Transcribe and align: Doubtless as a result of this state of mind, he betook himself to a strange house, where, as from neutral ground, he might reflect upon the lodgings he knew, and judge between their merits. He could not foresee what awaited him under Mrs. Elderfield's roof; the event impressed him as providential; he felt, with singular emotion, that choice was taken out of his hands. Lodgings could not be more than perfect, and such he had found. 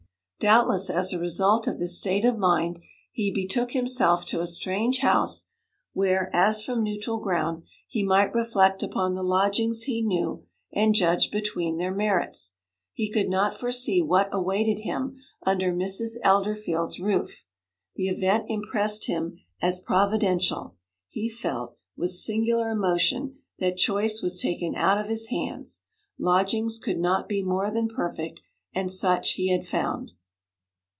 Doubtless 0.43 0.89
as 0.89 1.13
a 1.13 1.19
result 1.19 1.67
of 1.67 1.77
this 1.77 1.99
state 1.99 2.25
of 2.25 2.35
mind, 2.35 2.79
he 3.11 3.29
betook 3.31 3.73
himself 3.73 4.25
to 4.25 4.41
a 4.41 4.47
strange 4.47 4.97
house, 5.01 5.45
where, 5.93 6.35
as 6.35 6.63
from 6.65 6.81
neutral 6.81 7.19
ground, 7.19 7.61
he 7.87 8.01
might 8.01 8.33
reflect 8.33 8.81
upon 8.81 9.13
the 9.13 9.21
lodgings 9.21 9.83
he 9.83 10.01
knew, 10.01 10.43
and 10.73 10.95
judge 10.95 11.29
between 11.29 11.77
their 11.77 11.93
merits. 11.93 12.55
He 12.91 13.07
could 13.11 13.29
not 13.29 13.55
foresee 13.55 14.01
what 14.01 14.29
awaited 14.31 14.79
him 14.79 15.17
under 15.45 15.71
Mrs. 15.71 16.17
Elderfield's 16.23 16.99
roof; 16.99 17.45
the 17.95 18.07
event 18.07 18.45
impressed 18.49 19.05
him 19.05 19.37
as 19.61 19.79
providential; 19.79 20.75
he 21.07 21.29
felt, 21.29 21.77
with 21.95 22.13
singular 22.13 22.71
emotion, 22.71 23.35
that 23.59 23.77
choice 23.77 24.23
was 24.23 24.41
taken 24.41 24.73
out 24.73 24.97
of 24.99 25.07
his 25.07 25.27
hands. 25.27 25.83
Lodgings 26.17 26.79
could 26.79 26.97
not 26.97 27.29
be 27.29 27.43
more 27.43 27.69
than 27.69 27.87
perfect, 27.87 28.41
and 28.73 28.91
such 28.91 29.33
he 29.33 29.49
had 29.51 29.67
found. 29.67 30.13